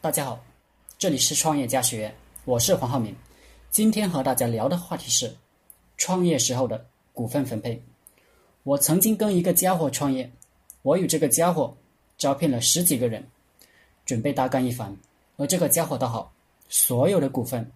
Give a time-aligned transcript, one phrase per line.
[0.00, 0.40] 大家好，
[0.96, 2.14] 这里是创业家学院，
[2.44, 3.12] 我是黄浩明。
[3.68, 5.34] 今天和大家聊的话题是
[5.96, 7.82] 创业时候的股份分配。
[8.62, 10.30] 我曾经跟一个家伙创业，
[10.82, 11.76] 我与这个家伙
[12.16, 13.26] 招聘了十几个人，
[14.06, 14.96] 准备大干一番。
[15.36, 16.32] 而这个家伙倒好，
[16.68, 17.68] 所有的股份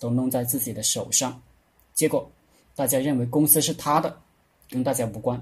[0.00, 1.40] 都弄在自己的手上，
[1.94, 2.28] 结果
[2.74, 4.20] 大家认为公司是他的，
[4.68, 5.40] 跟大家无关，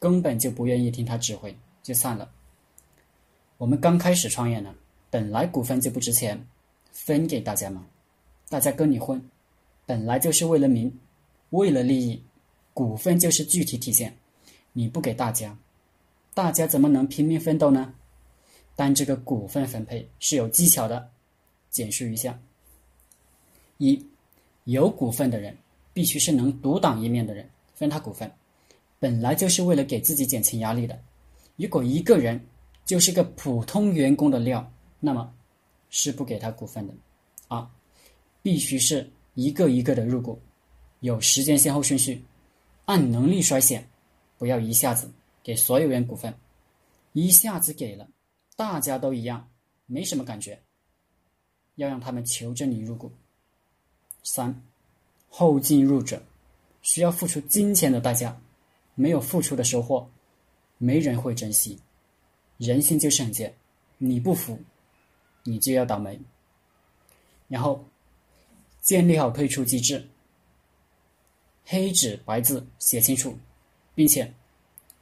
[0.00, 2.28] 根本就不愿意听他指挥，就散了。
[3.56, 4.74] 我们刚开始创业呢。
[5.16, 6.46] 本来股份就不值钱，
[6.92, 7.86] 分给大家嘛，
[8.50, 9.18] 大家跟你混，
[9.86, 10.94] 本来就是为了名，
[11.48, 12.22] 为了利益，
[12.74, 14.14] 股份就是具体体现。
[14.74, 15.56] 你不给大家，
[16.34, 17.94] 大家怎么能拼命奋斗呢？
[18.74, 21.08] 但这个股份分配是有技巧的，
[21.70, 22.38] 简述一下：
[23.78, 24.06] 一，
[24.64, 25.56] 有股份的人
[25.94, 28.30] 必须是能独当一面的人，分他股份，
[28.98, 31.00] 本来就是为了给自己减轻压力的。
[31.56, 32.38] 如果一个人
[32.84, 34.70] 就是个普通员工的料。
[34.98, 35.32] 那么，
[35.90, 36.94] 是不给他股份的，
[37.48, 37.70] 啊，
[38.42, 40.40] 必须是一个一个的入股，
[41.00, 42.24] 有时间先后顺序，
[42.86, 43.88] 按能力衰减，
[44.38, 45.10] 不要一下子
[45.42, 46.34] 给所有人股份，
[47.12, 48.08] 一下子给了，
[48.56, 49.48] 大家都一样，
[49.86, 50.60] 没什么感觉，
[51.76, 53.12] 要让他们求着你入股。
[54.22, 54.60] 三，
[55.28, 56.20] 后进入者
[56.82, 58.36] 需要付出金钱的代价，
[58.94, 60.08] 没有付出的收获，
[60.78, 61.78] 没人会珍惜，
[62.56, 63.54] 人性就是很贱，
[63.98, 64.58] 你不服。
[65.46, 66.20] 你就要倒霉，
[67.48, 67.82] 然后
[68.80, 70.04] 建立好退出机制，
[71.64, 73.38] 黑纸白字写清楚，
[73.94, 74.32] 并且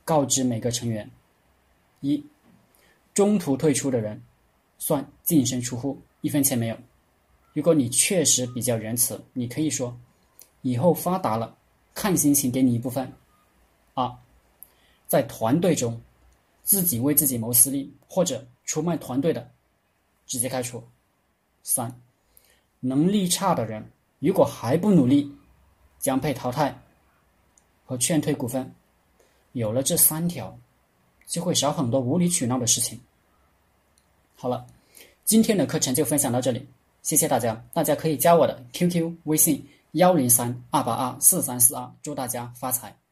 [0.05, 1.11] 告知每个成员：
[2.01, 2.23] 一，
[3.15, 4.23] 中途退出的人
[4.79, 6.77] 算净身出户，一分钱没有。
[7.55, 9.99] 如果你确实比较仁慈，你可以说
[10.63, 11.57] 以后发达了
[11.95, 13.11] 看心情给你一部分。
[13.95, 14.11] 二，
[15.07, 15.99] 在团队中
[16.63, 19.51] 自己为自己谋私利或者出卖团队的。
[20.27, 20.83] 直接开除。
[21.63, 22.01] 三，
[22.81, 25.35] 能力差的人如果还不努力，
[25.99, 26.79] 将被淘汰
[27.85, 28.75] 和劝退股份。
[29.53, 30.59] 有了这三条，
[31.27, 33.01] 就会少很多无理取闹的事情。
[34.35, 34.67] 好了，
[35.25, 36.69] 今天的课程就分享到这里，
[37.03, 37.65] 谢谢大家。
[37.73, 43.04] 大家可以加我的 QQ 微信幺零三二八二四三四二，祝大家发财。